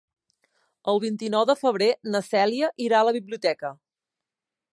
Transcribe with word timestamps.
El 0.93 1.01
vint-i-nou 1.03 1.45
de 1.49 1.57
febrer 1.59 1.91
na 2.15 2.23
Cèlia 2.31 2.71
irà 2.87 3.03
a 3.03 3.09
la 3.11 3.15
biblioteca. 3.19 3.73